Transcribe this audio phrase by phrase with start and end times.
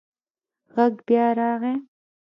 [0.75, 1.75] غږ بیا راغی.